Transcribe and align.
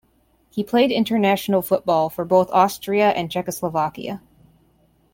He 0.49 0.63
played 0.63 0.89
international 0.91 1.61
football 1.61 2.09
for 2.09 2.25
both 2.25 2.49
Austria 2.49 3.09
and 3.09 3.29
Czechoslovakia. 3.29 4.19